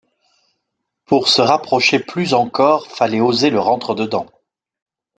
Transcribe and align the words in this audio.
Pour 1.05 1.27
se 1.29 1.43
rapprocher 1.43 1.99
plus 1.99 2.33
encore 2.33 2.87
fallait 2.87 3.21
oser 3.21 3.51
le 3.51 3.59
rentre 3.59 3.93
dedans. 3.93 4.25